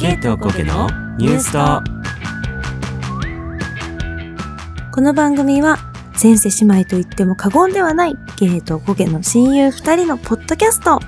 [0.00, 0.88] ゲートコケの
[1.18, 1.82] ニュースと。
[4.92, 5.76] この番組は
[6.20, 11.00] 前世姉妹と言っても過言ではないゲイとゴゲの親友二人のポッドキャスト。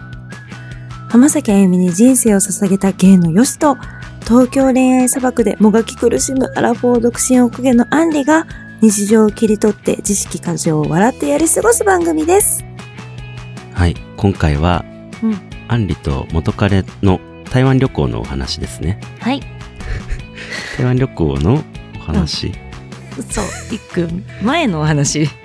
[1.08, 3.78] 浜崎あゆみに人生を捧げたゲイのヨシと
[4.24, 8.46] 東京恋愛砂漠でもがき苦しむアラフォー独身おこげのアンリが
[8.82, 12.62] 日常を切り取って知識過剰を笑ってやり過ごす番組です。
[13.72, 14.84] はい今回は、
[15.22, 15.40] うん。
[15.68, 17.22] アンリと元彼の
[17.52, 19.42] 台湾旅行のお話ですねはい。
[20.78, 21.62] 台湾旅行の
[21.96, 22.50] お話、
[23.30, 24.08] そう、いく
[24.42, 25.28] 前のお話。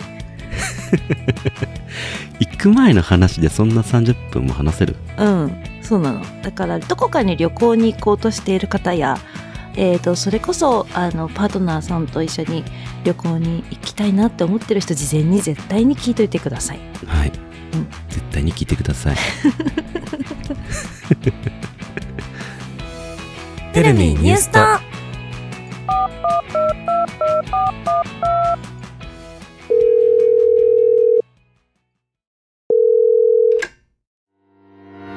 [2.40, 4.96] 行く前の話でそんな30分も話せる？
[5.18, 6.22] うん、そうなの。
[6.42, 9.20] だから、どこかに旅行に行こうとしている方や、
[9.76, 12.64] えー、とそれこそあのパートナーさんと一緒に
[13.04, 16.80] 旅行に行きたいなって思ってる人事前に絶対に聞いといてください。
[17.06, 17.32] はい、
[17.74, 19.16] うん絶対に聞いてください
[23.78, 24.58] テレビニュースと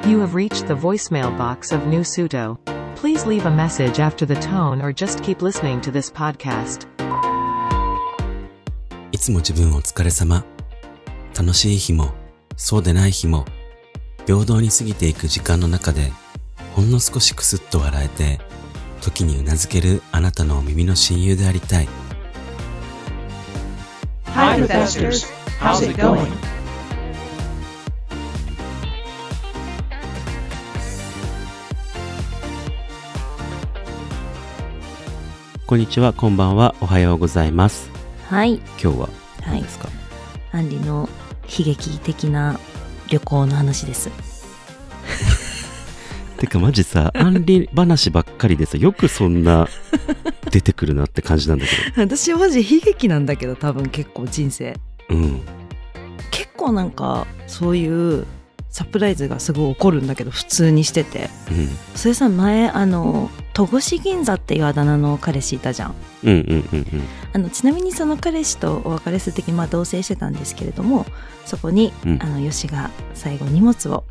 [0.07, 2.59] You have reached the voicemail box of New Suto.
[2.95, 6.87] Please leave a message after the tone or just keep listening to this podcast.
[9.11, 10.45] いつも自分お疲れ様。
[11.35, 12.13] 楽しい日も、
[12.57, 13.43] そうでない日も、
[14.27, 16.11] 平等に過ぎていく時間の中で、
[16.73, 18.39] ほんの少しクスッと笑えて、
[19.01, 21.89] 時にうなずけるあなたの耳の親友でありたい。
[24.33, 25.25] Hi, Professors.
[25.59, 26.27] How's it going?
[35.67, 37.89] こんにちは、こんばんは、おはようございます。
[38.29, 39.09] はい、今日はは
[39.45, 39.89] 何いですか、
[40.53, 41.09] アンリの
[41.43, 42.59] 悲劇的な
[43.09, 44.09] 旅行の話です。
[46.41, 49.67] てかマジさ、アンリ話ばっかりでさ、よくそんな
[50.49, 54.75] 出てくるなって感じなんだけ 私マジ悲劇なんだけど多分結構人生
[55.07, 55.15] ど。
[55.17, 55.41] うん。
[56.31, 58.25] 結構なんかそういう
[58.71, 61.69] サプライズがすごい起こるんだけど普通にしててうん。
[61.93, 67.03] それさ前あの戸越銀座っていうあだ名の彼氏いたじゃんうんうんうんうん。
[67.33, 71.05] あのちなみにその彼氏とお別れする時まあ同棲してたんですけれども
[71.45, 74.05] そこに、うんあのヨシが最後荷物を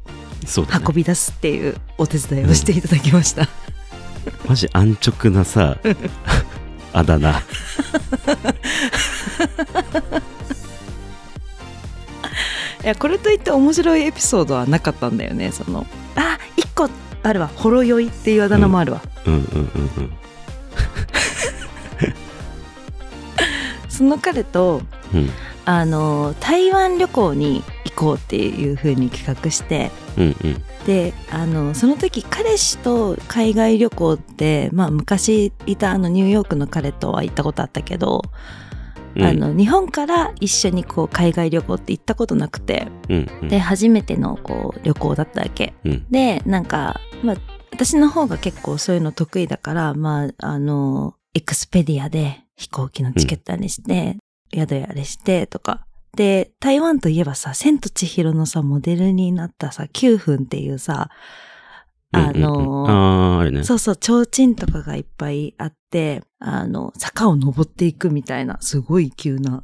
[0.46, 0.84] そうだ、ね。
[0.86, 3.48] 運び出すっていうお手伝いをしていただきました、
[4.48, 5.78] マジ安直なさ、
[6.92, 7.42] あだ名。
[12.82, 15.86] いやこれといって面白いエピソードはなかったんだよねその
[16.16, 16.88] あ一個
[17.22, 20.10] あるわほろ酔いっていうあだ名もあるわ、うんうんうんうん。
[23.88, 24.80] その彼と
[25.12, 25.30] うん
[25.66, 30.62] あの台湾旅行に行こうっていう風に企画してうんうん。
[30.86, 38.22] であのその時彼氏と海外旅行って、まあ、昔いたあのニューヨークの彼とは行ったことあったけど、
[39.16, 39.22] うん。
[39.24, 43.48] あの日本から一緒にこう海外旅行って行ったことなくてうんうん。
[43.48, 45.74] で初めてのこう旅行だったわけ。
[45.84, 46.06] うん。
[46.10, 47.36] でなんか、まあ、
[47.72, 54.16] 私の方が結構そういうの得意だからまああのエクスペディアで飛行機のチケットにして、
[54.52, 61.10] 宿やれしてとかで台湾といえばさ「千と千尋」のさモデルになったさ9分っていうさ
[62.12, 63.64] あのうんうんうんあーあれね。
[63.64, 69.62] そうそう、提灯とかがいっぱいあって、あの、坂を登っていくみたいな、すごい急な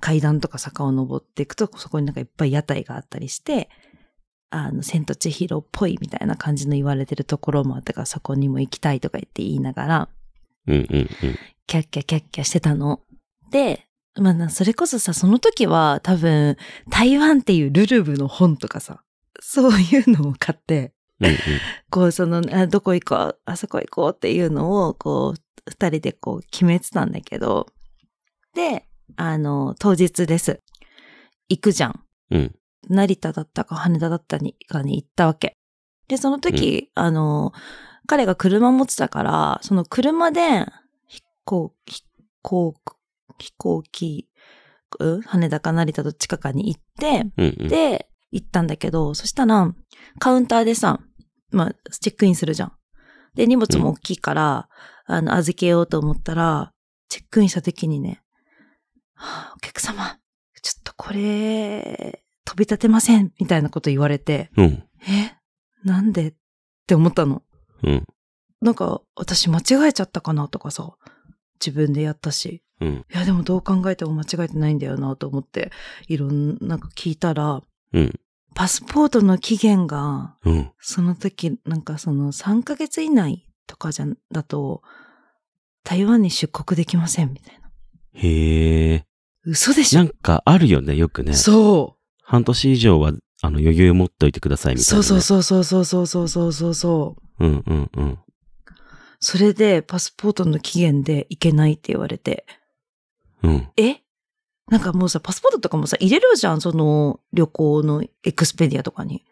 [0.00, 3.68] 階段とか坂を登っていくと、そこになんかいっぱい屋台があったりして、
[4.50, 10.08] あの、千と千尋っぽいみたいな感じの言われてるところもあったから、そこにも行きたいとか言って言いながら、
[10.66, 11.08] うんうんうん。
[11.66, 13.00] キャッキャキャッキャしてたの。
[13.50, 13.86] で、
[14.20, 16.56] まあな、それこそさ、その時は多分、
[16.90, 19.02] 台湾っていうルルブの本とかさ、
[19.40, 21.36] そういうのを買って、うんうん。
[21.90, 25.40] こう、その、あどこ行こう、あそこ行こうっていうのを、こう、
[25.70, 27.68] 二人でこう決めてたんだけど、
[28.54, 28.86] で、
[29.16, 30.60] あの、当日です。
[31.48, 32.00] 行くじゃん。
[32.30, 32.54] うん。
[32.88, 35.56] 成田だったか羽田だったにかに行ったわけ。
[36.08, 37.52] で、その時、あの、
[38.06, 40.66] 彼が車持ってたから、その車で、
[41.06, 42.02] 飛行、飛
[42.42, 42.74] 行、
[43.42, 44.28] 飛行機、
[44.98, 47.68] うん羽田か成田どっちかかに行って、うんうん。
[47.68, 49.74] で、行ったんだけど、そしたら、
[50.18, 51.00] カウンターでさ、
[51.50, 52.72] まあ、チェックインするじゃん。
[53.34, 54.68] で、荷物も大きいから、
[55.06, 56.72] あの、預けようと思ったら、
[57.08, 58.22] チェックインした時にね、
[59.14, 60.18] はあお客様、
[60.62, 64.84] ちょっとこれ、飛び立てません、みたいなこと言われて、うん。
[65.08, 65.36] え
[65.84, 66.28] なんで？
[66.28, 66.34] っ
[66.86, 67.42] て思ったの。
[67.82, 68.04] うん。
[68.60, 70.96] なんか、私間違えちゃったかなとかさ、
[71.64, 72.62] 自分でやったし。
[72.82, 73.06] うん。
[73.12, 75.70] いや、でもどう考えても間違えてないんだよなと思って、
[76.08, 77.62] いろんな、なんか聞いたら、
[77.92, 78.20] うん。
[78.54, 80.70] パスポートの期限が、うん。
[80.80, 84.82] その時、なんかその3ヶ月以内とかじゃ、だと、
[85.84, 87.70] 台湾に出国できませんみたいな。
[88.14, 89.06] へえ。
[89.44, 90.00] 嘘でしょ？
[90.00, 91.34] なんかあるよね、よくね。
[91.34, 93.12] そ半年以上は、
[93.42, 95.02] あの、余裕持っておいてくださいみたいな、ね。
[95.02, 97.44] そうそうそうそうそうそうそうそうそう。
[97.44, 97.48] う。
[97.48, 98.18] うんうんうん。
[99.18, 102.44] それで、パスポートの期限で行けないって言われて、
[103.42, 103.68] うん。
[103.76, 103.96] え？
[104.68, 109.24] なんかもうさ、パスポートとかもさ、入れるじゃん、その旅行のエクスペディアとかに。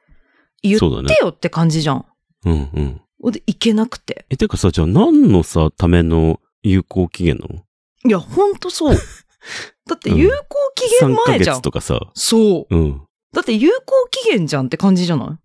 [0.63, 0.87] 言って
[1.23, 2.05] よって感じじゃん。
[2.45, 3.01] うんうん。
[3.23, 4.27] ほんで、行けなくて。
[4.29, 7.63] え、てかさ、じゃあ何のさ、ための有効期限なの？
[8.05, 8.97] いや、ほんとそう。
[9.89, 11.57] だってうん有効期限 ?3 ヶ前じゃん。
[11.57, 11.99] 月とかさ。
[12.15, 12.77] そう。
[12.77, 13.03] うん。
[13.33, 15.39] だって有効期限じゃんって感じじゃな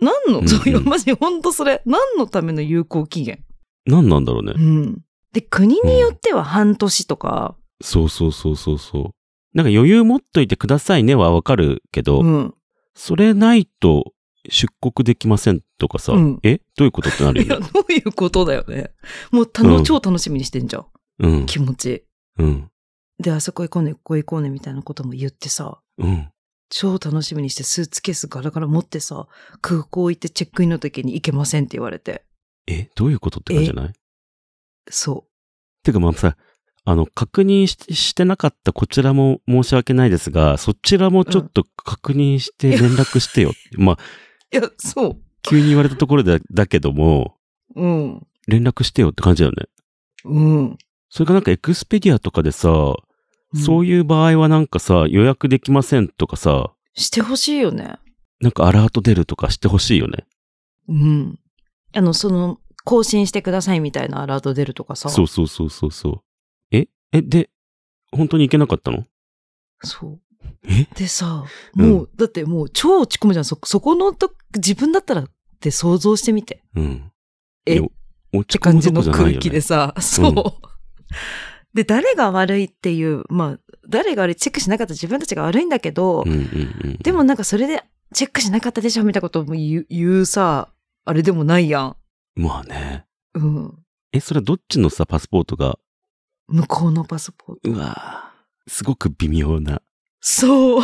[0.00, 0.04] い？
[0.04, 1.82] 何の、うんうんそういや、マジほんとそれ。
[1.86, 3.44] 何のための有効期限？
[3.86, 4.60] 何なんだろうねう。
[4.60, 5.02] ん。
[5.32, 9.10] で、国によっては半年とか、そうそうそうそうそう。
[9.54, 12.54] なんか余裕持っといてくださいねはわかるけど、うん。
[12.94, 14.12] それないと
[14.48, 16.60] 出国できませんとかさ、うんえ？
[16.76, 17.58] どういうことってなるいや。
[17.58, 18.92] どういうことだよね。
[19.30, 20.86] もうたの、うん超楽しみにしてんじゃん。
[21.18, 21.46] うん。
[21.46, 22.04] 気持ち。
[22.38, 22.70] うん。
[23.18, 26.28] で、あそこ行こうね、ここ行こうね、みたいなことも言ってさ、うん。
[26.68, 29.26] 超楽しみにしてスーツケースガラガラ持ってさ、
[29.60, 32.24] 空港行ってチェックインの時に行けませんって言われて。
[32.66, 32.90] え？
[32.94, 33.92] どういうことって感じじゃない？
[34.90, 35.26] そ
[35.82, 36.36] てかまあさ、
[36.88, 43.50] あの、確認ししてなかったこちらも申し訳ないですが、そちらもちょっと確認して連絡してよ。
[43.76, 43.98] まあ、
[44.52, 44.56] う。
[44.56, 45.20] いや、そう。
[45.42, 47.38] 急に言われたところでだけども、
[47.74, 48.26] うん。
[48.46, 49.66] 連絡してよって感じだよね。
[50.24, 50.78] うん。
[51.10, 52.94] それかなんかエクスペディアとかでさ、
[53.56, 57.96] そういう場合はなんかさ、予約できませんとかさ、してほしいよね。
[58.40, 60.24] なんかアラート出るとかしてほしいよね。
[60.88, 61.38] うん。
[61.94, 65.08] あの、その、更新してくださいみたいなアラート出るとかさ。
[65.08, 66.20] そうそうそうそうそう。
[67.16, 67.50] ええ、で、
[68.12, 69.04] 本当に行けなかったの？
[69.82, 70.20] そう。
[70.68, 70.86] え？
[70.94, 71.44] でさ、
[71.76, 73.44] うんもう、だってもう超落ち込むじゃん。
[73.44, 75.30] そ、そこのと、自分だったらっ
[75.60, 76.62] て想像してみて。
[76.74, 77.12] うん。
[77.64, 77.78] え？
[77.78, 77.90] ってち
[78.32, 80.34] 込むとこ感じの空じゃないよね気でさ、そう。
[81.74, 83.58] で、誰が悪いっていう、まあ、
[83.88, 86.98] 誰が悪いチェックしなかった自分たちが悪いんだけど、うんうんうん。
[86.98, 87.84] でもなんかそれで
[88.14, 90.70] チェックしなかったでしょみたいなことも言う言うさ、
[91.04, 91.96] あれでもないやん。
[92.34, 93.06] まあね。
[93.34, 93.78] うん。
[94.12, 95.78] え、それはどっちのさ、パスポートが、
[96.48, 97.70] 向こうのパスポート。
[97.70, 99.80] うわぁすごく微妙な。
[100.20, 100.82] そう。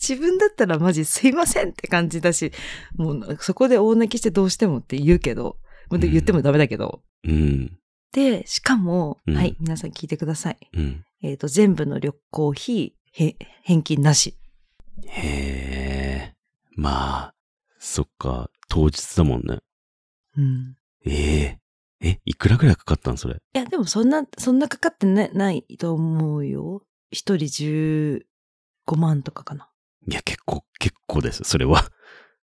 [0.00, 2.52] 自分だったらマジすいませんって感じだし、
[2.96, 5.58] もうそこで大泣きしてどうしてもって言うけど、
[5.90, 7.02] 言ってもダメだけど。
[7.24, 7.78] うん。
[8.12, 10.58] で、しかも、うんはい、皆さん聞いてください。
[10.72, 11.04] うん。
[11.22, 14.38] えっ、と、全部の旅行費、へ返金なし。
[15.06, 16.34] へえ。
[16.76, 17.34] まあ、
[17.78, 19.58] そっか、当日だもんね。
[20.36, 20.76] うん。
[21.04, 21.58] ええ
[22.00, 23.34] え、いくらぐらいかかったんそれ？
[23.34, 26.82] いや、でもそんな、そんなかかってなないと思うよ。
[27.10, 27.46] 一人
[28.86, 29.68] 15万とかかな。
[30.06, 31.84] いや、結構、結構です、それは。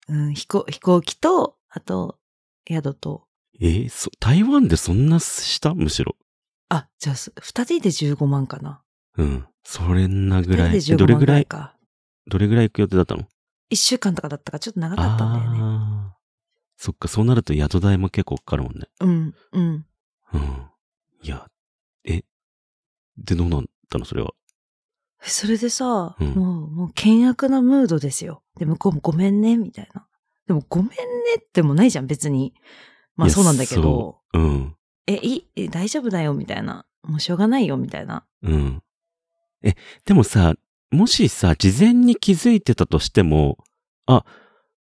[0.08, 2.20] うん、飛行、飛行機と、あと、
[2.68, 3.28] 宿と。
[3.62, 5.74] えーそ、台湾でそんなした？
[5.74, 6.16] むしろ。
[6.70, 8.82] あ、じゃあ、す二人で15万かな。
[9.18, 9.46] うん。
[9.64, 10.72] それなぐらい。
[10.74, 11.78] 二人で15万えどれぐらい、か。
[12.28, 13.24] どれぐらい行く予定だったの？
[13.70, 15.58] 一週間とかだったからちょっと長かったんだよね。
[16.86, 18.86] そっか、そうなると宿代も結構かかるもんね。
[19.00, 19.86] うん、うん。
[20.34, 20.70] うん。
[21.24, 21.48] いや、
[22.04, 22.24] え、
[23.18, 24.36] で、どうなったのそれは？
[25.20, 28.44] それでさ、うんもう、もう険悪なムードですよ。
[28.60, 30.06] で、向こうもごめんね、みたいな。
[30.46, 30.96] でも、ごめんね
[31.40, 32.54] ってもないじゃん、別に。
[33.16, 34.76] まあそうなんだけど、そううん。
[35.08, 36.86] え、いい、え大丈夫だよ、みたいな。
[37.02, 38.28] もうしょうがないよ、みたいな。
[38.44, 38.84] うん。
[39.64, 39.74] え、
[40.06, 40.54] でもさ、
[40.92, 43.58] もしさ、事前に気づいてたとしても、
[44.06, 44.24] あ、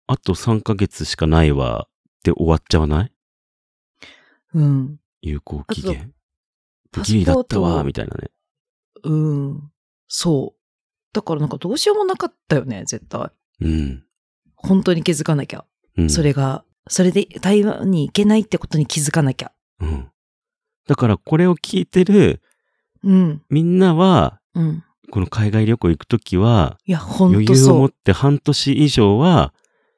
[0.06, 3.12] あと3ヶ月しかないわって終わっちゃわない？
[4.54, 5.00] うん。
[5.20, 6.14] 有効期あ限。
[6.92, 8.30] と不義理だったわ、みたいなね。
[9.02, 9.70] うん。
[10.08, 10.60] そう。
[11.12, 13.30] だからなんかどうしようもなかったよね、絶対。
[13.60, 14.04] うん。
[14.54, 15.64] 本当に気づかなきゃ。
[15.96, 16.10] うん。
[16.10, 19.52] それが、それで台湾に行けないってことに気づかなきゃ。
[19.80, 20.10] うん。
[20.86, 22.40] だからこれを聞いてる
[23.02, 23.42] うん。
[23.50, 24.84] みんなは、うん。
[25.10, 27.78] この海外旅行行くときは、いや、本余裕を。
[27.78, 29.52] 持って半年以上は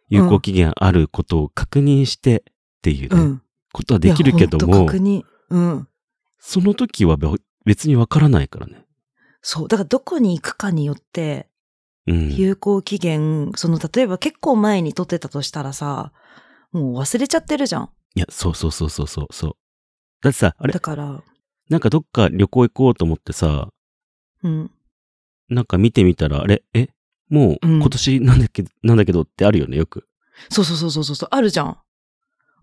[0.08, 3.42] 有効期限あることを確認してっていうね、うん。
[3.72, 5.22] ことはできるけども確認。
[5.50, 5.88] うん。
[6.38, 7.28] その時はべ
[7.64, 8.84] 別にわからないからね。
[9.42, 9.68] そう。
[9.68, 11.48] だからどこに行くかによって、
[12.06, 12.34] うん。
[12.34, 16.12] 有効期限、その、例えば結構前に取ってたとしたらさ、
[16.72, 17.90] もう忘れちゃってるじゃん。
[18.14, 19.52] いや、そうそうそうそうそうそう。
[20.22, 21.22] だってさ、あれだ、から、
[21.68, 23.68] なんかどっか旅行行こうと思ってさ、
[24.42, 24.70] うん。
[25.48, 26.88] なんか見てみたら、あれ、え、
[27.28, 30.06] もううん今年なんだっけ、なんだけどってあるよね、よく。
[30.48, 31.78] そうそうそうそうそう、あるじゃん。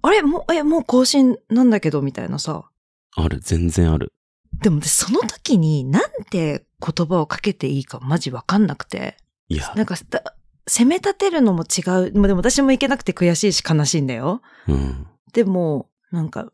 [0.01, 2.69] あれもう、え、もう更新なんだけど、みたいなさ。
[3.15, 4.13] ある、全然ある。
[4.62, 9.17] でも、その時になんて言葉をかけていいかマジわかんなくて。
[9.50, 10.36] いやな、んか、だ
[10.67, 12.13] 責め立てるのも違う。
[12.17, 14.41] まあでも私も行けなくて悔しいし悲しいんだよ。
[14.67, 15.07] うん。
[15.34, 16.51] でも、なんか、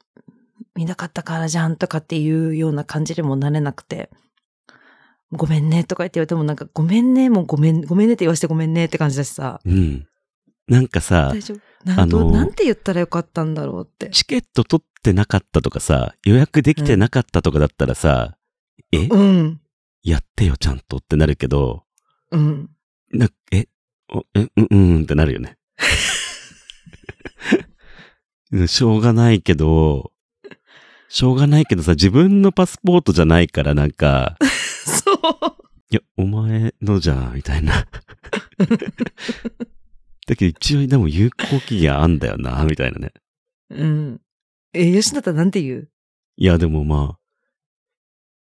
[0.75, 4.09] 見なかったからじゃんとかっていうような感じでもなれなくて、
[5.31, 9.61] ごめんねとか言って言われてもなんか、ごめんね、もうごめん、ごめんねって言わせてごめんねって感じだしさ。
[9.65, 10.07] うん。
[10.67, 14.09] なんかさ大、丈夫なんとあのなんて言ったらよかったんだろうって。
[14.09, 18.37] チケット取ってなかったとかさ、予約できてなかったとかだったらさ、
[18.91, 19.61] えうん。
[20.03, 21.83] やってよちゃんとってなるけど、
[22.31, 22.69] うん。
[23.11, 23.67] な、え、
[24.13, 25.57] おえ、うん、うんってなるよね。
[28.51, 30.11] う んしょうがないけど、
[31.09, 34.37] しょうがないけどさ、自分のパスポートじゃないからなんか。
[35.91, 37.85] いや、お前のじゃん、みたいな。
[40.27, 43.13] だけど一応でも有効期限あんだよな、みたいなね。
[43.69, 44.21] うん。
[44.73, 45.89] え、吉田なんて言う？
[46.37, 47.19] いや、でもまあ、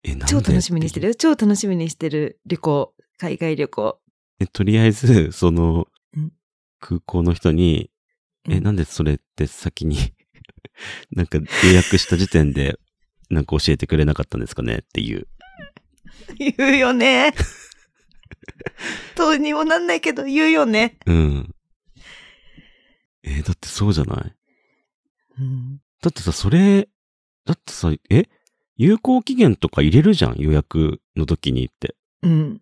[0.03, 0.25] え、なんで？
[0.27, 1.07] 超楽しみにしてる？
[1.09, 1.15] よ。
[1.15, 2.93] 超楽しみにしてる旅行。
[3.17, 3.99] 海外旅行。
[4.39, 6.33] え、とりあえず、そのうん、
[6.79, 7.91] 空港の人に、
[8.49, 9.97] え、うんなんでそれって先に、
[11.11, 12.77] なんか予約した時点で、
[13.29, 14.77] なんか教えてくれなかったんですかね？
[14.77, 15.27] っていう。
[16.37, 17.33] 言うよね。
[19.15, 20.97] どうにもなんないけど言うよね。
[21.05, 21.55] うん。
[23.23, 24.33] え、だってそうじゃない？
[25.39, 25.81] うん。
[26.01, 26.87] だってさ、それ、
[27.45, 28.29] だってさ、え？
[28.77, 30.35] 有効期限とか入れるじゃん？
[30.37, 31.95] 予約の時にって。
[32.23, 32.61] うん。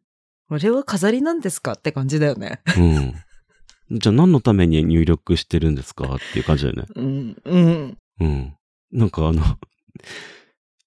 [0.50, 2.62] あれは飾りなんですかって感じだよね。
[2.78, 4.00] うん。
[4.00, 6.16] じゃあ何のために入力してるんですか？
[6.16, 6.86] っていう感じだよね。
[6.96, 7.38] うん。
[7.46, 7.98] うん。
[8.20, 8.56] うん。
[8.92, 9.44] なんかあの、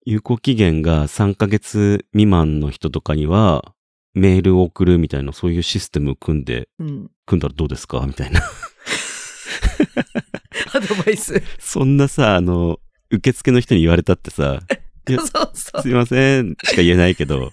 [0.06, 3.74] 有効期限が3ヶ月未満の人とかには、
[4.14, 7.10] メールを送るみたいな、そういうシステムを組んで、うん。
[7.26, 8.00] 組んだらどうですか？
[8.06, 8.40] みたいな。
[10.74, 11.42] アドバイス。
[11.58, 12.78] そんなさ、あの、
[13.10, 14.60] 受付の人に言われたってさ、
[15.08, 15.18] そう
[15.54, 15.88] そうす。
[15.88, 17.52] いません、しか言えないけど。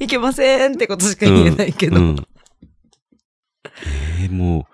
[0.00, 1.96] いけませんってことしか言えないけど。
[1.96, 2.26] うんうん
[4.22, 4.64] えー、もう、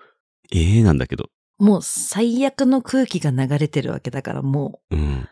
[0.51, 1.29] えーなんだけど。
[1.57, 5.27] もう最悪の空気が流れてるわけだから、もうん。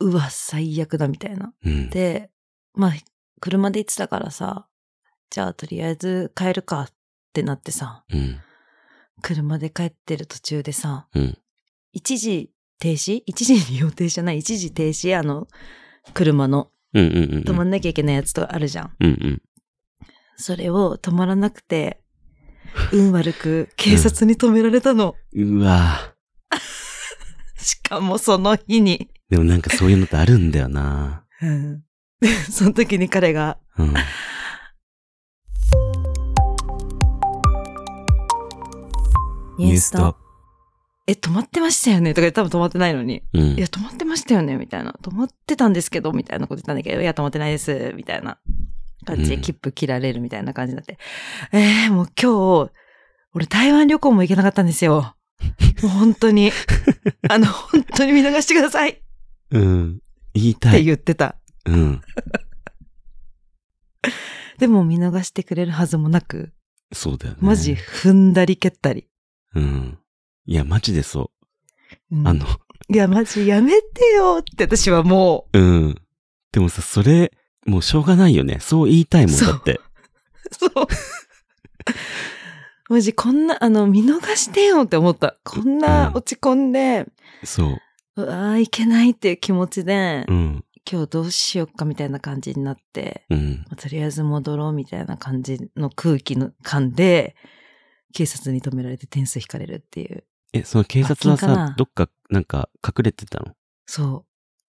[0.00, 1.52] う、うわ、最悪だみたいな。
[1.64, 1.90] うん。
[1.90, 2.30] で、
[2.74, 2.92] まあ、
[3.40, 4.66] 車で行ってたからさ、
[5.30, 6.88] じゃあとりあえず帰るかっ
[7.32, 8.38] てなってさ、うん。
[9.22, 11.38] 車で帰ってる途中でさ、うん。
[11.92, 13.22] 一時停止？
[13.26, 15.18] 一時利用停止じゃない一時停止？
[15.18, 15.48] あの、
[16.14, 17.42] 車のうんうんうんうん。
[17.44, 18.92] 止まんなきゃいけないやつとあるじゃん。
[19.00, 19.42] うんうん。
[20.36, 22.00] それを止まらなくて、
[22.92, 25.14] 運悪く警察に止められたの。
[25.34, 26.14] うわ
[27.58, 29.10] しかもその日に。
[29.32, 31.24] でもなんかそういうのってあるんだよな。
[31.40, 31.82] うん、
[32.20, 33.94] で その時に彼が、うん。
[39.56, 40.18] ニュースと、
[41.06, 42.12] え、止まってましたよね？
[42.12, 43.22] とか言って多分止まってないのに。
[43.32, 44.58] うんいや、止まってましたよね？
[44.58, 44.94] みたいな。
[45.00, 48.36] 止まってたんですけど、みたいなこと言ったんだけど、いや、止まってないです、みたいな
[49.06, 50.98] 感じで、うん切符切られるみたいな感じになって。
[51.52, 52.70] えー、もう今日、
[53.32, 55.16] 俺台湾旅行も行けなかったんですよ。
[55.82, 56.52] もう本当に。
[57.30, 59.01] あの、本当に見逃してくださいっ
[59.52, 60.00] うん。
[60.34, 60.84] 言いたてい。
[60.84, 61.36] 言ってた。
[61.66, 62.00] うん。
[64.58, 66.52] でも見逃してくれるはずもなく、
[66.92, 67.38] そうだよね。
[67.40, 69.08] マジ踏んだり蹴ったり。
[69.54, 69.98] うん。
[70.46, 71.32] いや、マジでそ
[72.10, 72.22] うう。
[72.22, 72.46] んあの、
[72.88, 75.94] いや、マジやめてよって私はもうん。
[76.52, 77.32] でもさ、それ、
[77.66, 78.58] もうしょうがないよね。
[78.60, 79.72] そう言いたいもんそうだって。
[79.72, 79.80] う、
[80.54, 80.86] そう。
[82.92, 85.38] マジこんな、あの、見逃してよって思った。
[85.44, 87.06] こんなうん落ち込んで、
[87.44, 87.78] そう。
[88.16, 90.64] うわーいけないっていう気持ちで、うん。
[90.90, 93.64] 今日どうしよっかみたいな感じになって、うん。
[93.68, 97.36] まあとりあえず戻ろうみたいな感じの空気の感で、
[98.12, 100.24] 警察に止められて点数引かれるっていう。
[100.52, 103.54] え、その警察はさ、どっか、なんか、隠れてたの？
[103.86, 104.26] そ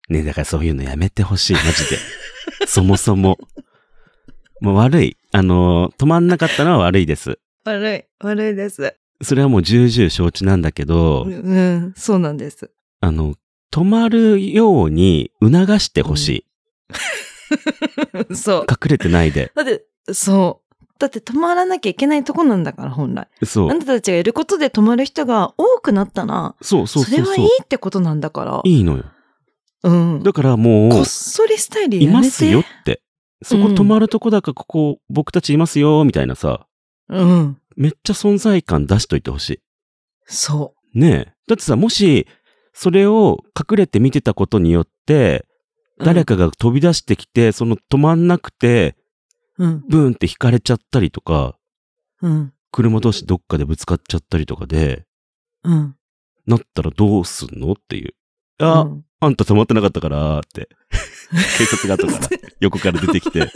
[0.10, 1.98] ねだからそういうのやめてほしい、マジで。
[2.66, 3.38] そもそも。
[4.62, 5.18] もう悪い。
[5.34, 7.32] あの、止まんなかったのは悪いです。
[7.32, 7.40] う。
[7.66, 8.96] 悪い、悪いです。
[9.22, 12.72] それはもう重々承知なんだけど、うん、そうなんです。
[13.00, 13.36] あの、
[13.72, 16.46] 止まるように促してほし
[18.30, 18.34] い。
[18.36, 18.66] そう。
[18.70, 19.52] 隠れてないで。
[19.56, 20.68] だって、そう。
[21.00, 23.28] だって止まらなきゃいけないとこなんだから、本来。
[23.44, 23.74] そうあ。
[23.74, 27.12] んたたちがいることで止まる人が多くなったら、そうそうそ。
[27.16, 28.62] れはいいってことなんだから。
[28.64, 29.06] いいのよ。
[29.84, 30.24] うん。
[30.24, 32.28] だからもうこっ、そりスタイルいやめて。
[32.28, 33.02] ますよって。
[33.44, 36.66] そこ止まるとこだからここ僕たちいますよ、みたいなさ、
[37.10, 37.58] うん。
[37.76, 39.62] めっちゃ存在感出しといてほし
[40.26, 41.00] そい。
[41.00, 41.34] ねえ。
[41.48, 42.28] だってさ、もし、
[42.80, 45.48] それを隠れて見てたことによって、
[45.98, 46.06] う。
[46.06, 48.96] 誰かが飛び出してきて、その止まんなくて、
[49.58, 49.84] うん。
[49.90, 51.58] ブーンって引かれちゃったりとか、
[52.22, 52.54] うん。
[52.72, 55.06] 車同士どっかでぶつかっちゃったりとかで、
[55.64, 55.96] うん。
[56.46, 58.14] なったらどうすんのっていう。
[58.60, 60.70] あ、うんあんた止まってなかったから、って。
[61.58, 63.52] 警察が後から、 横から出てきて、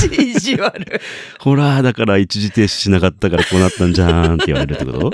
[0.00, 1.02] ち意地悪。
[1.38, 5.12] ほら、だから一時停止しなかったからこうなったんじゃーんって言われるってこと？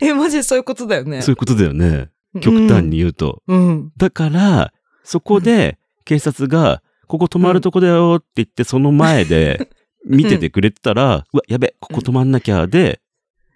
[0.00, 1.20] え、マジでそういうことだよね。
[1.20, 2.08] そういうことだよね。
[2.40, 3.42] 極端に言うと。
[3.46, 3.92] うん。
[3.96, 4.72] だから、
[5.04, 9.70] そこで警察が、ここ止まるとこだよって言って、その前で
[10.04, 13.00] 見ててくれてたら、うわ、やべ、ここ止まんなきゃで、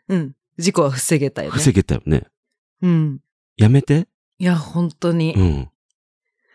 [0.08, 0.34] うん。
[0.58, 1.54] 事故は防げたよね。
[1.54, 2.26] 防げたよね。
[2.82, 3.20] うん。
[3.56, 4.08] やめて。
[4.38, 5.42] いや、本当にう。
[5.42, 5.68] ん。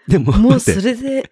[0.07, 1.31] でも、もうそれで、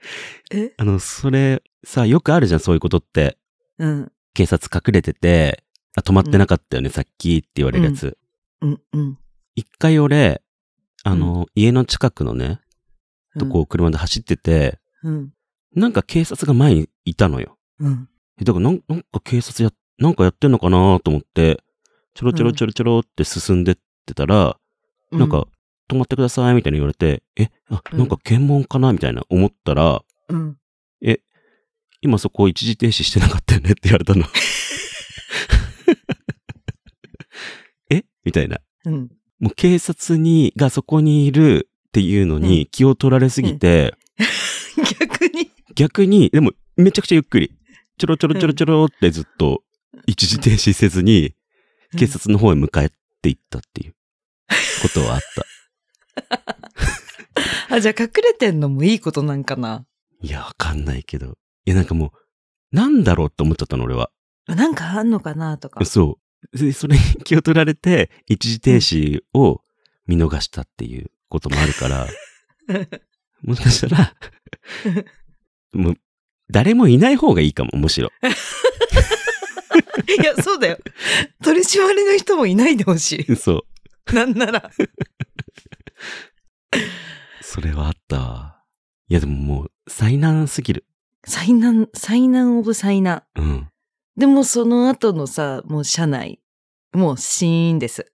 [0.51, 0.73] え？
[0.77, 3.37] あの、それ、さ、よくあるじゃん、そういうことって。
[3.77, 4.11] うん。
[4.33, 5.63] 警察隠れてて、
[5.95, 8.17] あ、止まってなかったよね、さっきって言われるやつ。
[8.61, 8.81] うん。
[8.93, 9.17] うん。
[9.55, 10.41] 一回俺、
[11.07, 12.59] あの、家の近くのね、
[13.39, 15.31] とこを車で走ってて、うん。
[15.75, 17.57] なんか警察が前にいたのよ。
[17.79, 18.09] うん。
[18.41, 21.61] えだからなん、なんか警察や、なんかやってんのかなと思って、
[22.15, 24.57] ちょろちょろちょろちょろって進んでってたら、
[25.11, 25.19] うん。
[25.19, 25.47] なんか、
[25.87, 30.57] 止まってくださいみたいに言われて、え、あ、うんなんか検問かなみたいな思ったら、うん。
[32.01, 34.25] 今そこ一時停止してなかったよねって言われたの。
[37.89, 38.05] え？
[38.23, 38.59] みたいな。
[38.85, 39.09] うん。
[39.39, 43.95] もう警察に、がそこにいるっていうのに気を取られすぎて、
[44.99, 45.51] 逆に。
[45.75, 47.51] 逆に、でもめちゃくちゃゆっくり、
[47.97, 49.63] ちょろちょろちょろちょろってずっと
[50.05, 51.35] 一時停止せずに、
[51.97, 53.95] 警察の方へ向かっていったっていう
[54.81, 55.45] ことはあった。
[57.75, 59.85] あ、じゃあ隠れてんのもいいことなんかな
[60.21, 61.37] いや、わかんないけど。
[61.65, 62.13] いや、なんかも
[62.71, 64.11] う、なんだろうって思っちゃったの、俺は。
[64.47, 65.83] なんかあんのかなとか。
[65.85, 66.24] そう。
[66.53, 69.61] でそれに気を取られて、一時停止を
[70.07, 72.07] 見逃したっていうこともあるから、
[73.41, 74.15] もしかしたら、
[75.73, 75.97] もう、
[76.49, 78.11] 誰もいない方がいいかも、むしろ。
[80.19, 80.77] いや、そうだよ。
[81.43, 83.63] 取り締まりの人もいないでほしそう。
[84.11, 84.15] い。
[84.15, 84.71] なんなら。
[87.41, 88.61] それはあったわ。
[89.07, 90.85] いや、でももう、災難すぎる。
[91.25, 93.23] 災難、災難オブ災難。
[93.35, 93.69] うん。
[94.17, 96.39] でもその後のさ、もう車内、
[96.93, 98.11] もうシーンです。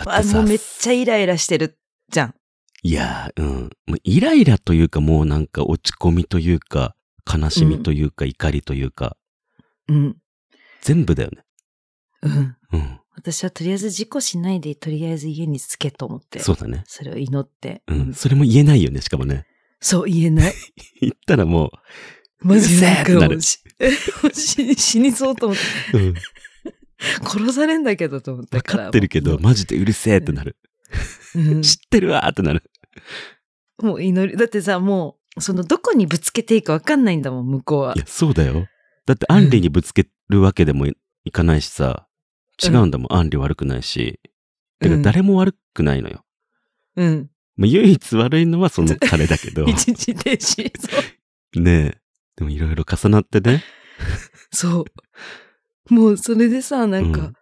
[0.00, 1.78] あ、だってさ、もうめっちゃイライラしてる
[2.10, 2.34] じゃん。
[2.82, 3.70] いや、うん。
[3.86, 6.94] もうイライラというか、もうなんか落ち込みというか、
[7.26, 9.16] 悲しみというか、怒りというか、
[9.88, 10.16] うん。
[10.82, 11.44] 全部だよね。
[12.22, 12.56] うん。
[12.72, 13.00] うん。
[13.16, 16.40] 私はとりあえず事故しないで、とりあえず家に着けと思って。
[16.40, 16.84] そうだね。
[16.86, 17.82] それを祈って。
[17.86, 18.14] うん。
[18.14, 19.46] それも言えないよね、しかもね。
[19.80, 20.54] そう言えない。
[21.00, 21.70] 言ったらも
[22.40, 23.34] マジでなんうるせえってなるか
[24.22, 25.58] もうし死死にそうと思っ
[25.92, 25.98] て。
[25.98, 26.14] う、うん。
[27.26, 28.82] 殺されんだけどと思った分から。
[28.84, 30.56] かってるけど、もマジでうるせえってなる。
[31.34, 32.62] う、うん知ってるわーってなる。
[33.82, 38.04] もう祈り、だってさ、もう、そのどこにぶつけていいかわかんないんだもん、向こうはいや、。
[38.06, 38.66] そうだよ。
[39.06, 40.94] だって、アンリにぶつけるわけでもい
[41.32, 42.06] かないしさ、
[42.62, 44.20] 違うんだもん、アンリ悪くないし。
[44.80, 46.24] てか、うん誰も悪くないのよ。
[46.96, 47.30] うん。
[47.56, 49.64] まあ、唯一悪いのはその彼だけど。
[49.68, 50.70] 一時停止。
[51.60, 52.03] ねえ。
[52.36, 53.62] でもいろいろ重なってね。
[54.52, 54.84] そ
[55.90, 55.94] う。
[55.94, 57.32] もうそれでさ、なんか、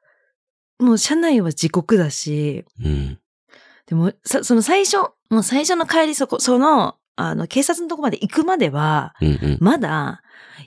[0.78, 3.18] もう車内は地獄だし、うん。
[3.86, 4.96] でも、さ、その最初、
[5.30, 9.58] もう最初の帰りそこ、その、あの、警察のとこまで行くまでは、うんうん。
[9.60, 10.22] まだ、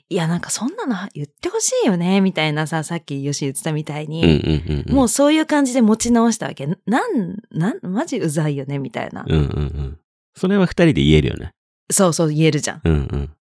[0.09, 4.93] いや、なんかそんなの言ってほしいよね、みたいなさ、さっきヨシ言ってたみたいうんに、うんうん。
[4.93, 6.67] もうそういう感じで持ち直したわけ。
[6.67, 9.25] なん、なん、マジうざいよね、みたいな。
[9.27, 9.99] うんうんうん。
[10.35, 11.51] それは二人で言えるよね。
[11.91, 12.81] そうそう言えるじゃん。
[12.83, 13.34] うんうん。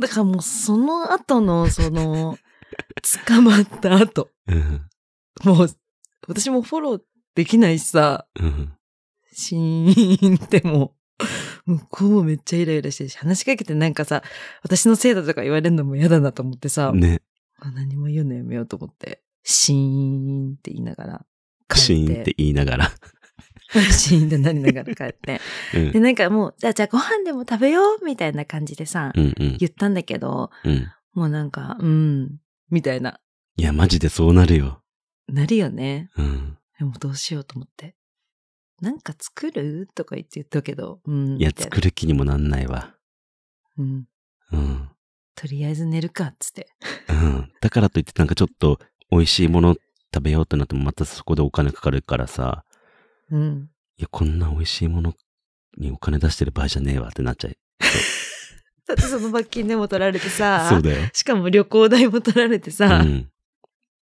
[0.00, 2.38] だからもうその後の、その、
[3.26, 4.86] 捕まった後、うん
[5.44, 5.68] もう、
[6.28, 7.00] 私もフォロー
[7.34, 8.72] できないしさ、うん。
[9.32, 10.94] シーンっても
[11.66, 14.22] う、向こうもめっちゃイライラしてるし、話しかけてなんかさ、
[14.62, 17.22] 私のせいだとか言われるのも嫌だなと思ってさ、ね。
[17.58, 21.26] あ何も言うのやめようと思って、シーンって言いながら。
[21.74, 22.92] シーンって言いながら。
[23.72, 25.40] シーンってなりながら帰って。
[25.74, 29.56] うんで、なんかもう、じゃあ、じゃあご飯でも食べようみたいな感じでさ、うんうん。
[29.58, 30.88] 言ったんだけど、うん。
[31.14, 33.20] もうなんか、うん、みたいな、
[33.56, 34.82] いや、マジでそうなるよ。
[35.28, 36.10] なるよね。
[36.16, 36.58] うん。
[36.78, 37.94] でもどうしようと思って。
[38.80, 39.88] なんか作る？
[39.94, 41.36] とか言って言ったけど、うん。
[41.36, 42.94] いや、作る気にもなんないわ。
[43.76, 44.08] うん。
[44.52, 44.88] うん。
[45.34, 46.68] とりあえず寝るか、っつって。
[47.08, 47.52] うん。
[47.60, 48.80] だからといってなんかちょっと
[49.10, 49.76] 美味しいもの
[50.14, 52.64] 食べようってなってもまたそこでお金かかるからさ、
[53.30, 53.70] うん。
[53.96, 55.14] いや、こんな美味しいもの
[55.76, 57.56] にお金出してる場合じゃねえわってなっちゃう。
[58.86, 61.08] だってその罰金でも取られてさ、そうだよ。
[61.12, 63.30] しかも旅行代も取られてうさ、ん。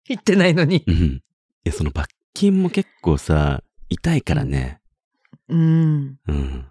[0.08, 0.82] 行ってないのに。
[0.86, 0.94] うん。
[0.94, 1.20] い
[1.64, 4.80] や、その罰金も結構さ、痛いからね。
[5.48, 6.18] うん。
[6.26, 6.66] うん。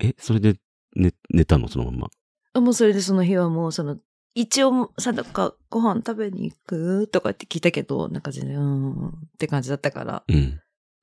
[0.00, 0.56] え、それで
[0.94, 1.68] 寝、寝たの？
[1.68, 2.10] そのまま。
[2.52, 3.98] あもうそれでその日はもうその、
[4.34, 7.08] 一応さ、なんかご飯食べに行く？
[7.08, 10.60] とかって聞いたけど、なんか全然、うん、って感じだったから、うん。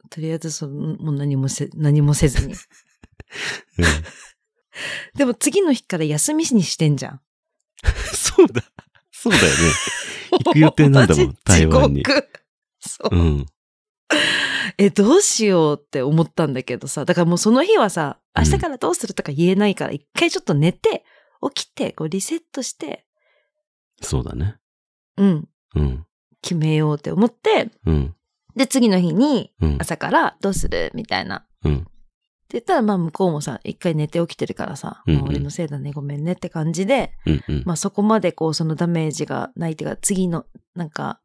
[0.10, 2.56] とりあえずその、もう何もせ、何もせずに。
[5.16, 7.22] でも次の日から休みにしてんじゃん。
[8.14, 8.64] そうだ。
[9.12, 9.50] そうだよね。
[10.32, 12.04] 行く予定なんだもん 台湾に
[12.80, 13.16] そう。
[13.16, 13.46] うん。
[14.78, 21.04] え、どうしようって思ったんだけどさ、だからもうその日はさ、うん明日からどうするとか言えないから、一回ちょっと寝て、
[21.56, 23.08] 起きて、こうリセットして、
[24.02, 24.58] そうだね。
[25.18, 26.06] うん、うん。
[26.44, 28.16] 決めようって思って、うん。
[28.58, 29.78] で、次の日にうん。
[29.80, 30.92] 朝からどうする？
[30.96, 31.46] みたいな。
[31.64, 31.76] うん。
[31.76, 31.86] って
[32.54, 37.44] 言ったら、まあ向こうもさ、一回寝て起きてるからさ、うんうんまあ俺のせいだね、ごめんねって感じで、うん。
[37.48, 37.64] うん。
[37.66, 41.22] まあそこまでこうそのダメージがないっていうか、次の、なんか、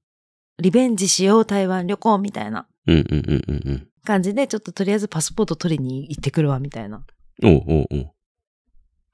[0.58, 2.96] リベンジしよう台湾旅行みたいなうん。
[2.96, 3.06] うん。
[3.10, 3.44] うん。
[3.48, 3.70] うん。
[3.70, 3.88] うん。
[4.04, 6.98] 感じで、ちょっととりあえずパスポート取りに行ってくるわみたいな。
[6.98, 7.02] っ
[7.44, 8.12] おうおうおう。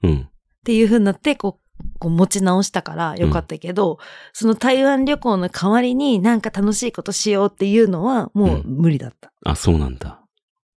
[0.03, 0.29] うん。
[0.65, 1.68] ていう風になって、こう、
[1.99, 3.99] こう持ち直したからよかったけど、
[4.33, 9.31] その台湾旅行の代わりになんか楽しいことしようっていうのはもう無理だった。
[9.45, 10.21] あ、そうなんだ。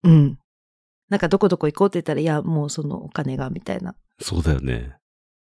[0.02, 0.38] うん。
[1.08, 3.94] なんかどこどこ行こうって言ったら、いや、もうそのお金がみたいな。
[4.20, 4.96] そうだよね。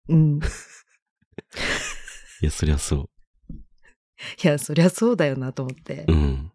[0.10, 0.40] うん。
[2.42, 3.10] いや、そりゃそ
[4.44, 6.06] いや、そりゃそうだよなと思って。
[6.08, 6.14] う。
[6.14, 6.52] うん。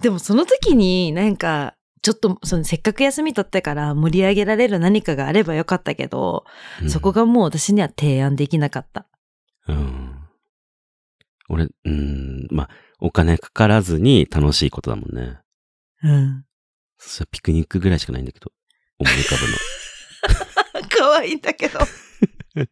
[0.00, 6.44] でもその時になんか、ちょっとそのせっかく休み取ったから盛り上げられる何かがあればよかったけど、
[6.82, 9.06] うんそこがもう私には提案できなかった。
[9.66, 10.14] うん。
[11.48, 15.38] 俺、うん、まあ、お金かからずに楽しいことだもんね。
[16.02, 16.44] うん。
[16.98, 18.52] そしたらピクニックぐらいしかないんだけど。
[18.98, 20.88] 思い浮かぶの。
[20.98, 21.78] 可愛いんだけど。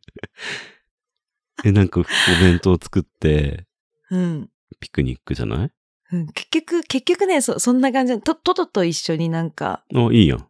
[1.64, 2.04] え、なんかお
[2.42, 3.66] 弁当作って、
[4.10, 4.50] うん。
[4.80, 5.70] ピクニックじゃない？
[6.12, 10.46] うん結局、結局ね、そ、そんな感じで、と、トトと一緒になんか、あ、いいやん。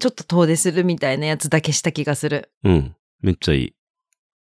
[0.00, 2.50] ちょっと遠出するみたいなやつだけした気がする。
[2.64, 2.96] うん。
[3.20, 3.74] めっちゃいい。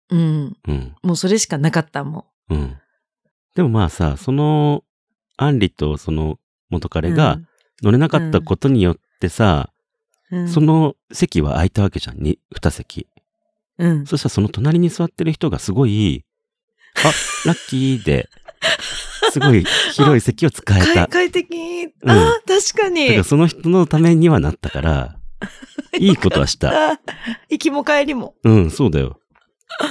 [0.09, 0.57] うん。
[0.67, 0.95] うん。
[1.03, 2.77] もうそれしかなかったもうん。
[3.55, 4.83] でもまあさ、その、
[5.37, 6.89] アンリとその元ん。
[6.89, 7.39] 彼が
[7.81, 9.71] 乗れなかったことによってさ、
[10.31, 12.19] うん、その席は空いたわけじゃん。
[12.19, 13.07] に、二席。
[13.77, 14.05] うん。
[14.05, 16.25] そしたらその隣に座ってる人がすごい、
[16.95, 18.29] あ、ラッキーで、
[19.31, 19.63] すごい
[19.93, 21.07] 広い席を使えた。
[21.07, 21.55] 快快適。
[22.03, 23.07] うんああ、確かに。
[23.07, 25.19] だからその人のためにはなったから、
[25.99, 26.99] いいことはした。
[27.49, 28.35] 行きも帰りも。
[28.43, 29.19] うん、そうだよ。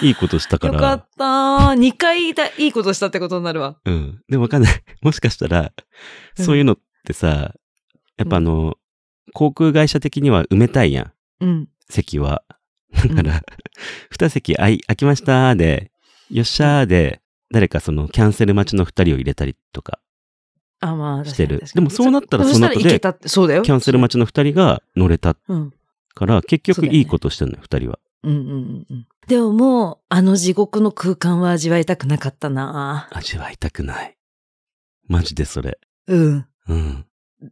[0.03, 0.69] いいことしたか。
[0.69, 1.25] よからった。
[1.25, 3.79] 2回だいいことしたってことになるわ。
[3.85, 4.21] うん。
[4.29, 4.83] でもわかんない。
[5.01, 5.73] もしかしたら、
[6.35, 7.55] そういうのってさ、
[8.17, 8.77] やっぱあの、
[9.33, 11.13] 航空会社的には埋めたいやん。
[11.41, 11.69] うん。
[11.89, 12.43] 席は。
[12.93, 13.43] だから、
[14.11, 15.91] 二席空い空きましたで、
[16.31, 17.21] よっしゃーで、
[17.51, 20.01] 誰かそのキャンセル待ちの二人を入れたりとか、
[20.81, 23.01] あ、まあ、してるでもそうなったらその後で。
[23.01, 25.73] キャンセル待ちの二人が乗れたうん。
[26.15, 27.99] から、結局いいことしてんのよ、二人は。
[28.25, 29.07] うんうんうんうん。
[29.29, 34.17] でももう、あの地獄の空間は味わいたくなかったな味わいたくない。
[35.07, 35.79] マジでそれ。
[36.07, 36.47] うん。
[36.69, 37.07] うん。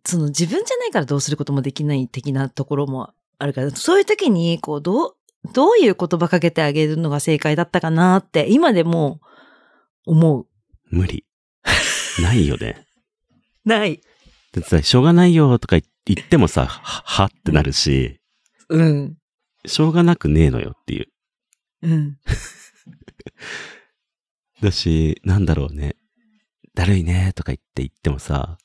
[0.04, 5.16] その自分じゃないからどうすることもできない的なところもあるから、そういう時に、こう、どう、
[5.52, 9.20] どういう言葉かけてあげるのが正解だったかなって、今でも
[10.06, 10.46] 思う。
[10.90, 11.24] 無理。
[12.22, 12.86] ないよね。
[13.64, 14.00] ない。
[14.52, 18.20] だってさ、しょうがないよとか言ってもさ、は、はってなるし、
[18.68, 19.16] うん。
[19.66, 21.08] しょうがなくねえのよっていう。
[21.82, 22.18] うん。
[24.62, 25.96] だし、なんだろうね。
[26.74, 28.58] だるいねとか言って言ってもさ、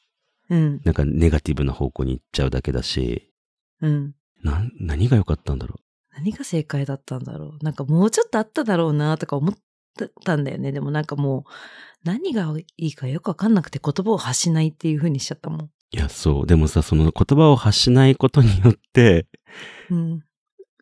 [0.49, 0.81] うん。
[0.83, 3.31] なんかネガティブな方向に行っちゃうだけだし、
[3.81, 4.15] うん。
[4.43, 5.79] なん、何が良かったんだろ
[6.13, 7.63] 何が正解だったんだろう。
[7.63, 9.57] なんかもうちょっとあっただろうなとか思っ
[10.23, 10.71] たんだよね。
[10.71, 11.51] でもなんかもう、
[12.03, 15.61] 何がいいかよくわかんなくて言葉を発しないっていう風にしちゃったもん。
[15.61, 15.69] う。
[15.91, 16.47] いや、そう。
[16.47, 19.27] でもさ、その言葉を発しないことによって、
[19.89, 20.23] うん。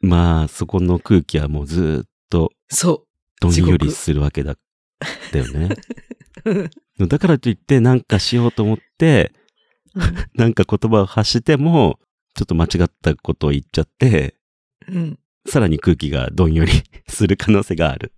[0.01, 3.05] まあ、そこの空気はもうずーっとそ
[3.41, 4.55] どんよりするわけだ、
[5.33, 5.69] だよね。
[6.99, 7.07] う。
[7.07, 9.33] だからといってなんかしようと思って、
[10.35, 11.99] なんか言葉を発しても、
[12.35, 14.35] ちょっと間違ったことを言っちゃって、
[14.87, 15.19] うん。
[15.47, 16.71] さらに空気がどんより
[17.07, 18.13] する可能性がある。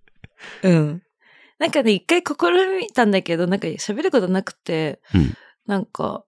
[0.62, 1.02] うん。
[1.58, 5.34] なんかね、一回試みたんだけど、なんか喋ることなくて、うん
[5.66, 6.24] なんか、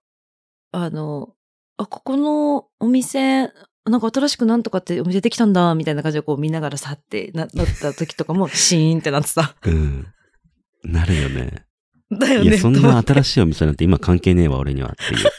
[0.71, 1.35] あの、
[1.77, 3.51] あ、ここのお店、
[3.85, 9.57] なんか新しくなんとかってお店できたんだ、みたいな感じでこう見ながらさってななった時とかもシーンってなってた。
[9.67, 10.07] うん。
[10.85, 11.67] なるよね。
[12.11, 12.51] だよね。
[12.51, 15.27] いや、そんな新しいお店なんて今関係ねえわ、俺にはっていう。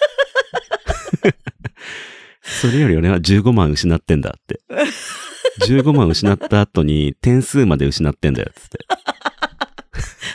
[2.44, 4.62] それより俺は15万失ってんだって。
[5.62, 8.80] 15万失った後に点数まで失ってんだよ、つって。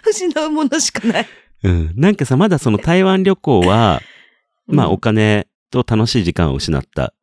[0.08, 1.26] 失うものしかない。
[1.62, 1.92] うん。
[1.94, 4.00] なんかさ、まだその台湾旅行は、
[4.66, 7.14] まあうんお金と楽しい時間を失った。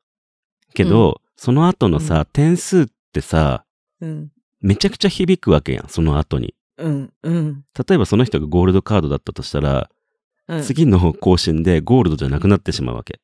[0.74, 3.66] けど、その後のさ、点数ってさ、
[4.02, 4.32] うん。
[4.62, 6.56] めちゃくちゃ響くわけやん、その後に。
[6.78, 7.14] うん。
[7.24, 7.64] うん。
[7.88, 9.90] 例えばその人がゴールドカードだったとしたら、
[10.48, 10.64] うん。
[10.64, 13.20] 次の更新でゴールドじゃなくなってしまうわけ。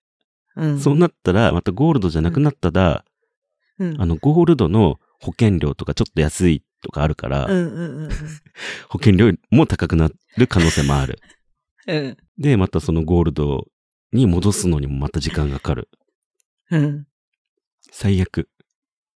[0.56, 0.80] うん。
[0.80, 3.06] そうなったら、またゴールドじゃなくなったら、
[3.80, 4.02] うん。
[4.02, 8.10] あの、ゴールドの保険料とかちょっと安いとかあるから、うんうんうん
[8.90, 11.20] 保険料も高くなる可能性もある。
[11.88, 12.18] うん。
[12.38, 13.68] で、またそのゴールド
[14.12, 15.90] に戻すのにもまた時間がかかる。
[16.72, 17.08] うん。
[17.92, 18.50] 最悪。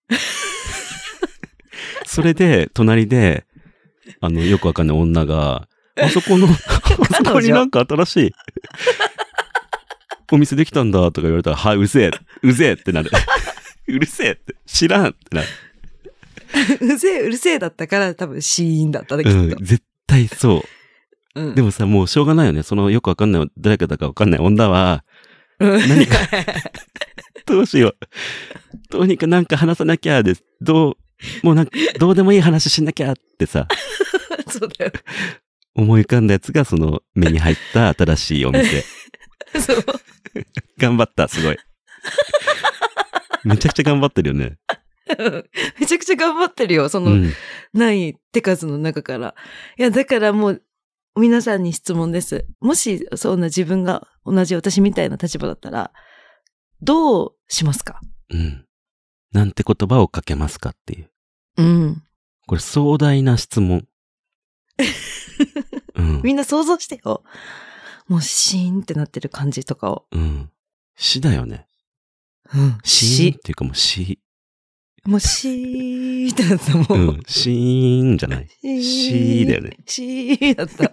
[2.05, 3.45] それで、隣で、
[4.21, 5.67] あの、よくわかんない女が、
[5.99, 6.51] あそこの、あ
[7.23, 8.33] そこになんか新しい、
[10.31, 13.11] お店できたんだとか言われたら、はい、うぜえ、うぜえってなる。
[13.89, 15.47] うるせえって、知らんってなる。
[16.81, 20.63] うぜえ、うるせえだったから多分シーンだったね、きうんっと。、絶対そ
[21.35, 21.41] う。
[21.41, 21.55] うん。
[21.55, 22.63] でもさ、もうしょうがないよね。
[22.63, 25.03] そのよくわかんない、誰かだかわかんない女は、
[25.59, 26.17] うん、何か
[27.45, 27.97] どうしよう。
[28.89, 30.43] どうにかなんか話さなきゃです。
[30.61, 33.67] どう、もうなんか、どうでもいい話しなきゃってさ、
[34.49, 34.91] そうだよ。
[35.75, 38.83] 思い浮かんだやつがその目に入った新しいお店。
[39.59, 39.85] そう。
[40.77, 41.57] 頑張った、すごい。
[43.47, 44.57] めちゃくちゃ頑張ってるよね。
[45.79, 47.31] めちゃくちゃ頑張ってるよ、そうの、ん。
[47.73, 49.35] ない手数の中から。
[49.77, 50.63] いや、だからもう、
[51.15, 52.45] 皆さんに質問です。
[52.59, 55.91] もし、そんな自分が同じ私みたいな立場だったら、
[56.81, 58.01] どうしますか？
[58.29, 58.65] うん。
[59.31, 61.09] なんて言葉をかけますかっていう。
[61.57, 62.03] うん。
[62.45, 63.87] これ壮大な質問。
[65.95, 66.21] うん。
[66.23, 67.23] みんな想像してよ。
[68.07, 70.05] もうシーンってなってる感じとかを。
[70.11, 70.51] うん。
[70.95, 71.66] 死だよね。
[72.55, 72.77] うん。
[72.83, 74.19] 死っていうかもう死。
[75.05, 76.85] もうシーってなったも。
[76.89, 77.21] うんん。
[77.27, 78.47] シーンじゃない。
[78.61, 79.77] シーだよね。
[79.85, 80.91] シーだった。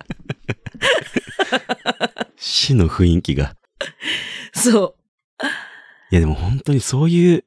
[2.37, 3.57] 死の雰囲気が。
[4.55, 4.95] そ
[6.11, 7.45] いやでも本当にそういう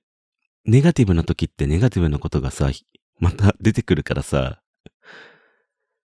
[0.65, 2.69] ネガティブな時ってネガティブなことがさ、
[3.19, 4.61] また出てくるからさ、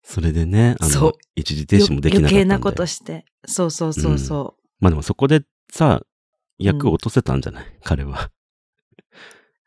[0.03, 1.13] それでね、あの。
[1.37, 3.25] 一時停止もできなかった余計なことして。
[3.47, 6.03] そうそうそうそまあでもそこでさ、
[6.61, 8.31] 役を落とせたんじゃない、 彼は。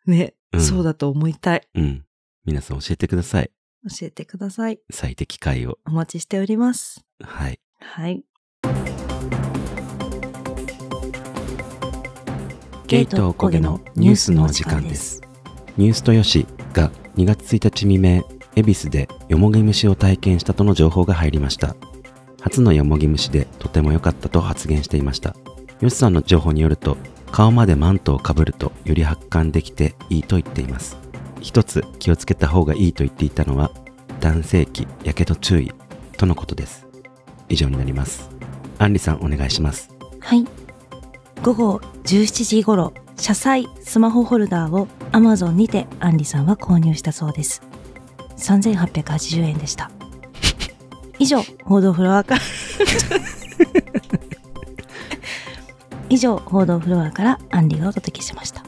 [0.08, 0.12] う。
[0.12, 1.68] ね、うんそうだと思いたい。
[1.74, 2.06] うん。
[2.46, 3.52] 皆さん教えてください。
[3.90, 4.80] 教えてください。
[4.92, 5.80] 最適解を。
[5.86, 7.04] お待ちしております。
[7.20, 7.60] はい。
[7.80, 8.24] はい。
[12.86, 15.22] ゲイとおこげのニュースのお時間です。
[15.78, 18.22] ニュースとよしが2月1日未明、
[18.56, 21.76] 恵比寿でよもぎ虫を体験したとの情報が入りました。
[22.40, 25.36] 初のよもぎ虫でとても良かったと発言していました。
[25.84, 26.96] よしさんの情報によると、
[27.30, 30.98] 顔までマントをかぶるとより発汗できていいと言っています。
[31.42, 33.70] 一つ気をつけた方がいいと言っていたのは、
[34.22, 35.74] 男性器、やけど注意
[36.16, 36.88] とのことです。
[37.50, 38.30] 以上になります。
[38.80, 39.90] アンリさんお願いします。
[40.22, 40.46] はい。
[41.44, 47.62] 午後17時頃、車載スマホホルダーを Amazon にてアンリさんは購入したそうです。
[48.38, 49.92] 3880円でした。
[51.20, 52.42] 以上、報道フロアから
[56.14, 58.64] 以上、報道フロアからアンリがお届けしました。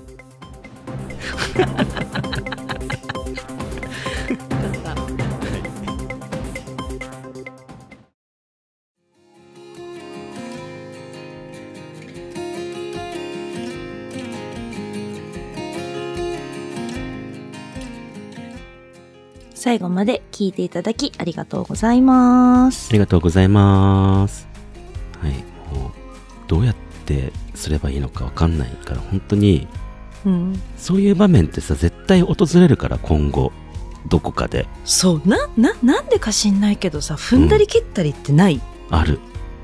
[19.54, 22.94] 最後まで聞いていただきありがとうございますあ。
[22.94, 24.48] りがとうございます。
[25.22, 25.34] はい。
[25.76, 25.92] もう、
[26.48, 26.85] どうやって
[27.54, 29.68] すればいいのかわかんないから、本当に、
[30.26, 30.60] うん。
[30.78, 33.52] そういう場面ってさ、絶対訪れるから、今後。
[34.08, 34.68] どこかで。
[34.84, 38.62] そう、な、な、なんでか知んないけどさ、踏んだり蹴ったりってない？
[38.92, 39.20] ある。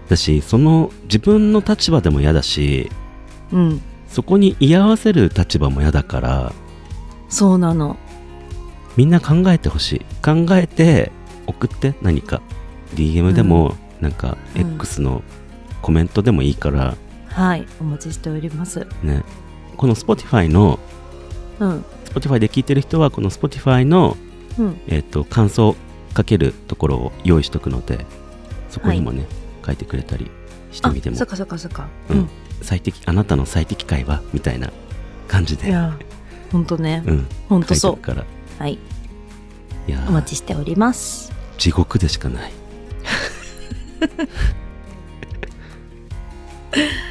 [0.09, 2.89] だし、その、自分の立場でも嫌だし、
[3.51, 3.81] うん。
[4.07, 6.53] そこに居合わせる立場も嫌だから、
[7.29, 7.97] そうなの。
[8.97, 9.99] みんな考えてほしい。
[10.23, 11.11] 考えて、
[11.47, 12.41] 送って、何か。
[12.95, 15.23] DM でも、なんか、うん X の
[15.83, 16.97] コメントでもいいから、
[17.31, 18.87] はい、お待ちしております。
[19.03, 19.23] ね。
[19.77, 20.79] この Spotify の、
[21.59, 21.85] うん。
[22.05, 24.17] Spotify で聞いてる人は、この Spotify の、
[24.57, 24.79] うん。
[24.87, 25.75] えっ、と、感想
[26.13, 28.05] かけるところを用意しとくので、
[28.69, 29.25] そこにもね、
[29.65, 30.29] 書いてくれたり
[30.71, 31.87] してあみて、もそっ、かそっかそっか。
[32.09, 32.29] ううんん。
[32.61, 34.71] 最適、あなたの最適解はみたいな
[35.27, 35.97] 感じで、いや、
[36.51, 37.03] ほんとね。
[37.05, 38.21] うん、ほんとそ書いてるから。
[38.23, 38.25] う。
[38.61, 38.73] はい。
[39.87, 41.31] いやーお待ちしております。
[41.57, 42.51] 地獄でしかない。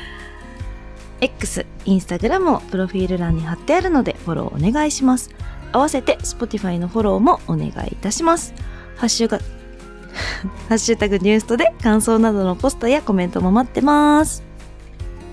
[1.20, 5.30] X、インスタグラムをプロフィール欄に貼ってあるのでフォローお願いします。
[5.72, 8.54] 合わせて Spotify のフォローもお願いいたします。
[8.96, 9.38] ハッシュが、
[10.68, 14.42] ハッシュタグニュースとで感想などのポストやコメントも待ってます。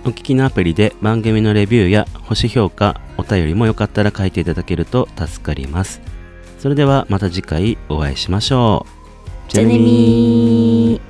[0.06, 6.02] お聞きのアプリで番組のレビューや星評価、お便りもよかったら書いていただけると助かります。
[6.60, 8.86] それではまた次回お会いしましょ
[9.50, 9.52] う。
[9.52, 11.07] じゃあねみー。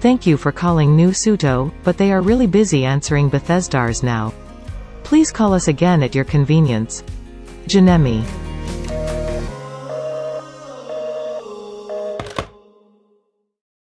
[0.00, 4.32] Thank you for calling New Suto, but they are really busy answering Bethesdars now.
[5.02, 7.02] Please call us again at your convenience.
[7.66, 8.47] Janemi.